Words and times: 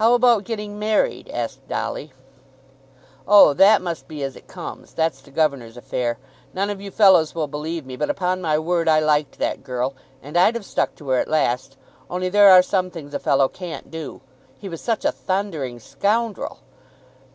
"How 0.00 0.14
about 0.14 0.44
getting 0.44 0.78
married?" 0.78 1.28
asked 1.28 1.68
Dolly. 1.68 2.14
"Oh; 3.28 3.52
that 3.52 3.82
must 3.82 4.08
be 4.08 4.22
as 4.22 4.36
it 4.36 4.46
comes. 4.48 4.94
That's 4.94 5.20
the 5.20 5.30
governor's 5.30 5.76
affair. 5.76 6.16
None 6.54 6.70
of 6.70 6.80
you 6.80 6.90
fellows 6.90 7.34
will 7.34 7.46
believe 7.46 7.84
me, 7.84 7.94
but, 7.94 8.08
upon 8.08 8.40
my 8.40 8.58
word, 8.58 8.88
I 8.88 9.00
liked 9.00 9.38
that 9.40 9.62
girl; 9.62 9.92
and 10.22 10.38
I'd 10.38 10.56
've 10.56 10.64
stuck 10.64 10.94
to 10.94 11.10
her 11.10 11.18
at 11.18 11.28
last, 11.28 11.76
only 12.08 12.30
that 12.30 12.38
there 12.38 12.50
are 12.50 12.62
some 12.62 12.90
things 12.90 13.12
a 13.12 13.18
fellow 13.18 13.48
can't 13.48 13.90
do. 13.90 14.22
He 14.58 14.70
was 14.70 14.80
such 14.80 15.04
a 15.04 15.12
thundering 15.12 15.78
scoundrel!" 15.78 16.60